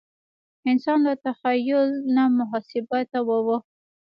[0.71, 3.67] انسان له تخیل نه محاسبه ته واوښت.